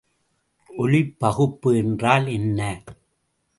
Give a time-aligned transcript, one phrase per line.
[0.69, 2.59] ஒலிப்பகுப்பு என்றால் என்ன?